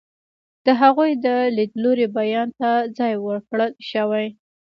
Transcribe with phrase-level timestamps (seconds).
[0.65, 1.27] د هغوی د
[1.57, 4.27] لیدلوري بیان ته ځای ورکړل شوی.